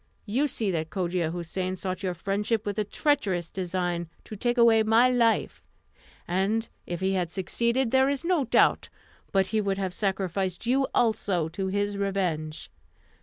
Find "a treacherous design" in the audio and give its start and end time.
2.79-4.09